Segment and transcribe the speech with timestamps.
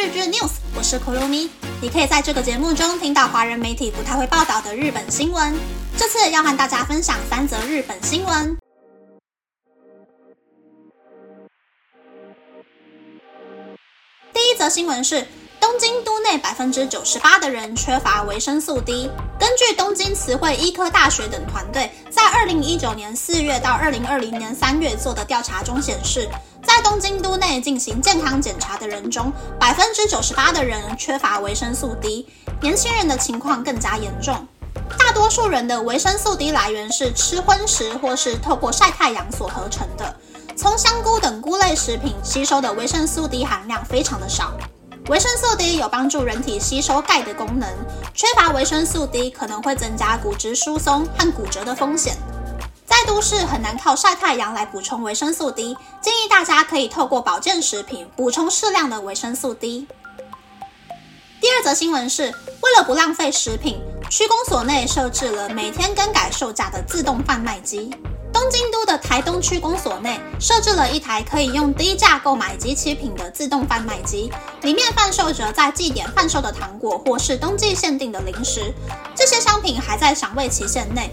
[0.00, 1.50] 日剧 News，我是 Kurumi。
[1.82, 5.54] 你可以在这个节目中听到华人媒体不太会报道的日本新闻。
[5.94, 8.56] 这次要和大家分享三则日本新闻。
[14.32, 15.26] 第一则新闻是。
[15.60, 19.10] 东京都内百分之九十八的人缺乏维生素 D。
[19.38, 26.26] 根据东京慈惠医科大学等团队在二零一九年四月到二零二零年三月做的调查中显示，
[26.72, 32.28] 在东京都内进行健康检查的人中，百分之九十八的人缺乏维生素 D。
[32.62, 34.46] 年轻人的情况更加严重。
[34.96, 40.14] 大多数人的维生素 D 来源是吃荤食或是透过晒太阳所合成的。
[40.56, 44.52] 从香菇等菇类食品吸收的维生素 D 含量非常的少。
[45.08, 47.68] 维生素 D 有帮助人体吸收钙的功能，
[48.14, 52.16] 缺乏维生素 D 可能会增加骨质疏松和骨折的风险。
[53.00, 59.86] 在都市很难靠晒太阳来补充维生素 D，建议大家可以透过保健食品补充适量的维生素 D。
[61.40, 67.90] 第二则新闻是，为了不浪费食品，区公所内设置了每天更改售价的自动贩卖机。
[68.30, 78.74] 东京都的台东区公所内设置了一台可以用低价购买机器品的自动贩卖机，里面贩售着在祭典贩售的糖果或是冬季限定的零食。
[79.14, 81.10] 这些商品还在赏味期限内，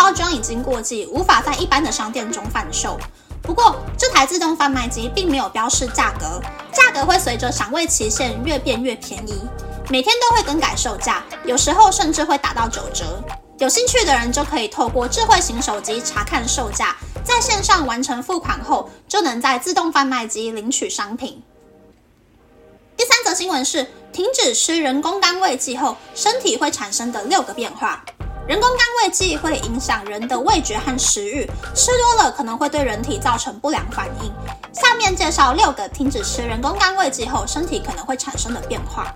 [0.00, 2.98] 包装已经过季，无法在一般的商店中贩售。
[3.42, 6.40] 不过，这台自动贩卖机并没有标示价格，
[6.72, 9.42] 价格会随着赏味期限越变越便宜，
[9.90, 13.22] 每天都会更改售价，有时候甚至会打到九折。
[13.58, 21.42] 有兴趣的人就可以透过智慧型手机查看售价，在线上完成付款后，就能在自动贩卖机领取商品。
[22.96, 28.02] 第三则新闻是，停止吃人工甘味剂后，身体会产生的六个变化。
[28.50, 34.32] 人工甘味剂会影响人的味觉和食欲，吃多了可能会对人体造成不良反应。
[34.72, 39.14] 下面介绍六个停止吃人工甘味剂后，身体可能会产生的变化：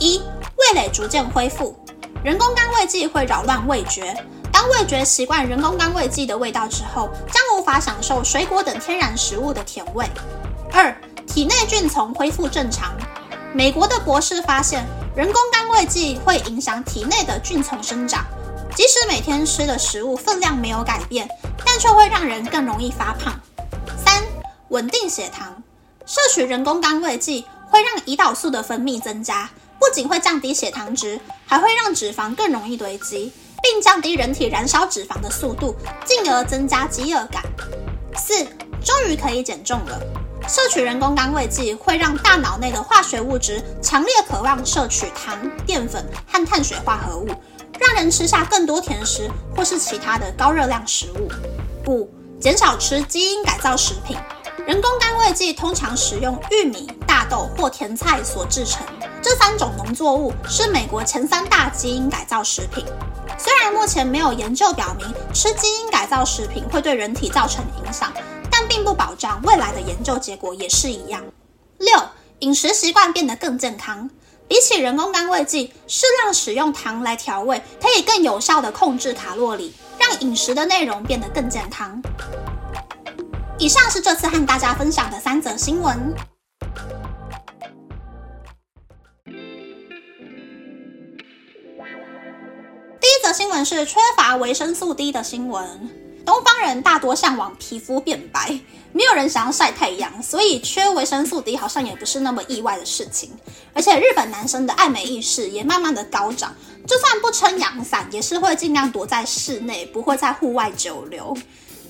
[0.00, 1.78] 一、味蕾逐渐恢复。
[2.24, 4.12] 人工甘味剂会扰乱味觉，
[4.50, 10.04] 当味觉习惯人工甘味剂的味道之后，将无法享受水果等天然食物的甜味。
[10.72, 10.92] 二、
[11.28, 12.92] 体内菌丛恢复正常。
[13.54, 18.24] 美国的博士发现，人工甘味剂会影响体内的菌丛生长，
[18.74, 21.28] 即使每天吃的食物分量没有改变，
[21.64, 23.38] 但却会让人更容易发胖。
[24.04, 24.22] 三、
[24.68, 25.62] 稳定血糖。
[26.06, 29.48] 摄取人工甘味剂会让胰岛素的分泌增加。
[29.78, 37.42] 不仅会降低血糖值，还会让脂肪更容易堆积，并降低人体燃烧脂肪的速度，进而增加饥饿感。
[38.16, 38.44] 四，
[38.82, 40.00] 终于可以减重了。
[40.48, 47.28] 摄取人工甘味剂会让大脑内的化学物质强烈渴望摄取糖、淀粉和碳水化合物，
[47.78, 51.28] 让人吃下更多甜食或是其他的高热量食物。
[51.90, 52.08] 五，
[52.40, 54.16] 减少吃基因改造食品。
[54.66, 58.86] 人工甘味剂通常使用玉米、大豆或甜菜所制成。
[59.20, 62.84] 这三种农作物是美国前三大基因改造食品。
[63.36, 68.12] 虽然目前没有研究表明吃基因改造食品会对人体造成影响，
[68.50, 71.22] 但并不保障未来的研究结果也是一样。
[71.78, 71.92] 六、
[72.38, 74.08] 饮食习惯变得更健康。
[74.46, 82.00] 比起人工甘味剂，适量使用糖来调味，可以更有效地控制卡路里，让饮食的内容变得更健康。
[83.58, 86.14] 以上是这次和大家分享的三则新闻。
[93.00, 95.88] 第一则新闻是缺乏维生素 D 的新闻。
[96.24, 98.58] 东方人大多向往皮肤变白，
[98.92, 103.30] 没有人想要晒太阳，所以缺维生素 D 好像也不是那么意外的事情。
[103.74, 106.54] 而且日本男生的爱美意识也慢慢的高涨，
[106.86, 111.36] 就算不撑阳伞，也是会尽量躲在室内，不会在户外久留。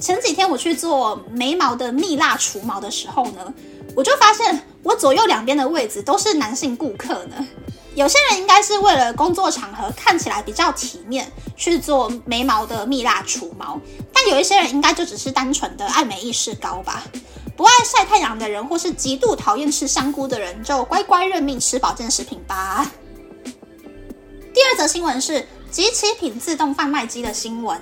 [0.00, 3.54] 前几天我去做眉毛的蜜蜡除毛的时候呢，
[3.94, 7.46] 我就发现我左右两边的位置都是男性顾客呢。
[7.94, 13.80] 有些人应该是为了工作场合看起来比较体面去做眉毛的蜜蜡除毛，
[14.12, 17.04] 但有一些人应该就只是单纯的爱美意识高吧。
[17.56, 22.90] 不爱晒太阳的人，或是极度讨厌吃香菇的人，就乖乖认命吃保健食品吧。
[24.52, 27.80] 第二则新闻是集齐品自动贩卖机的新闻。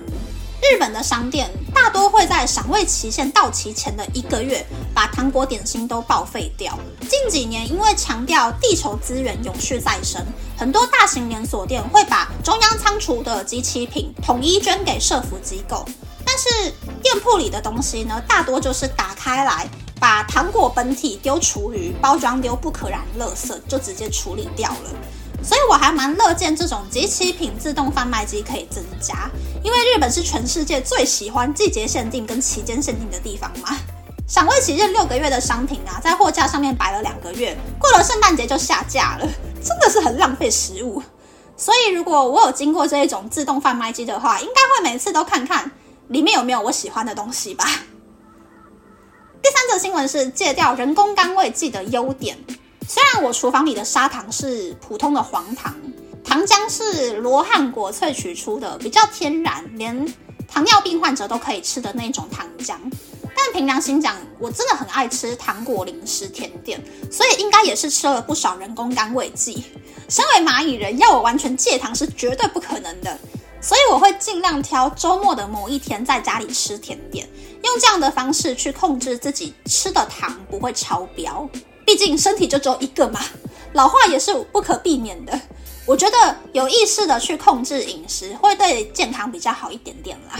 [0.63, 6.79] 日本的商店大多会在赏味期限到期前的一个月，把糖果点心都报废掉。
[7.01, 10.25] 近几年，因为强调地球资源永续再生，
[10.57, 15.85] 很多大型连锁店会把中央仓储的集齐品统一捐给社福机构。
[16.25, 16.71] 但是
[17.01, 19.67] 店铺里的东西呢，大多就是打开来，
[19.99, 24.89] 把糖果本体丢厨余，包装丢不可燃垃圾，就直接处理掉了。
[25.43, 29.29] 所以我还蛮乐见这种集齐品自动贩卖机可以增加，
[29.61, 33.77] 因为日本是全世界最喜欢季节限定跟期间限定的地方嘛。
[34.25, 39.27] 赏味期限六个月的商品啊，在货架上面摆了两个月，过了圣诞节就下架了，
[39.61, 41.03] 真的是很浪费食物。
[41.57, 45.69] 所以如果我有经过这一种自动贩卖机的话，应该会每次都看看
[46.07, 47.65] 里面有没有我喜欢的东西吧。
[49.41, 52.37] 第三则新闻是戒掉人工甘味剂的优点。
[52.87, 55.75] 虽然我厨房里的砂糖是普通的黄糖，
[56.23, 60.13] 糖浆是罗汉果萃取出的，比较天然，连
[60.47, 62.75] 糖尿病患者都可以吃的那种糖浆。
[63.35, 66.81] 但凭良心讲，我真的很爱吃糖果、零食、甜点，
[67.11, 69.63] 所以应该也是吃了不少人工甘味剂。
[70.09, 73.17] 身为蚂蚁人，要我完全戒糖是绝对不可能的，
[73.61, 77.27] 所以我会尽量挑周末的某一天在家里吃甜点，
[77.63, 81.49] 用这样的方式去控制自己吃的糖不会超标。
[81.85, 83.19] 毕竟身体就只有一个嘛，
[83.73, 85.39] 老化也是不可避免的。
[85.85, 90.39] 我觉得有意识的去控制饮食，会对健康比较好一点点啦。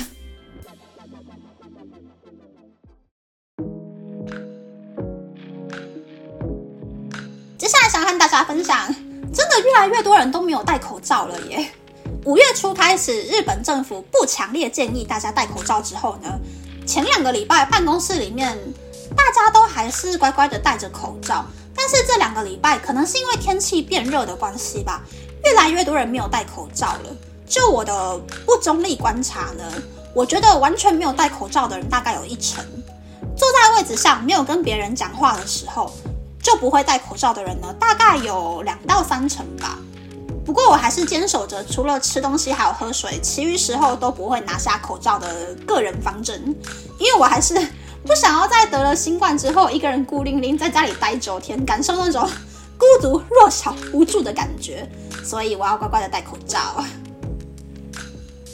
[7.58, 8.88] 接下来想和大家分享，
[9.34, 11.70] 真的越来越多人都没有戴口罩了耶。
[12.26, 16.40] 五月初开始，日本政府不强烈建议大家戴口罩之后呢，
[16.88, 18.58] 前两个礼拜办公室里面。
[19.16, 21.46] 大家都还是乖乖的戴着口罩，
[21.76, 25.02] 但是这两个礼拜可能是因为天气变热的关系吧，
[25.44, 27.16] 越来越多人没有戴口罩了。
[27.48, 29.64] 就我的不中立观察呢，
[30.14, 32.64] 我觉得完全没有戴口罩的人大概有一成。
[33.36, 35.92] 坐在位置上没有跟别人讲话的时候
[36.42, 39.78] 就不会戴口罩的人呢，大概有两到三成吧。
[40.46, 46.44] 不过我还是坚守着除了吃东西还有喝水，其余时候都不会拿下口罩的个人方针，
[47.00, 47.56] 因为我还是。
[48.06, 52.30] 不想要在得了新冠之后，一个人孤零零在家里待九天，感受那种
[52.78, 54.90] 孤独、弱小、无助的感觉，
[55.24, 56.60] 所以我要乖乖的戴口罩。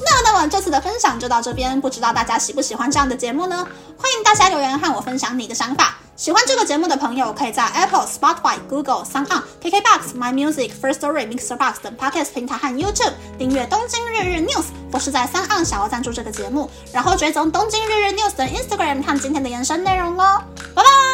[0.01, 3.67] 那那么这次的分享就到这边，不知道大家喜不喜欢这样的节目呢？
[3.97, 5.98] 欢迎大家留言和我分享你的想法。
[6.19, 18.45] 喜欢这个节目的朋友，可以在 Apple、Spotify、Google、s o u n KKBox、My Music、First Story、Mixer Box 等 Podcast 平台和 YouTube 订阅《东京日日 News》，或是在三岸想要赞助这个节目，然后追踪《东京日日 News》的
[18.45, 20.43] Instagram 看今天的延伸内容哦。
[20.75, 21.08] 拜拜